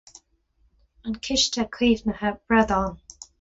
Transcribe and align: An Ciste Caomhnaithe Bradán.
An 1.03 1.19
Ciste 1.21 1.63
Caomhnaithe 1.69 2.39
Bradán. 2.49 2.97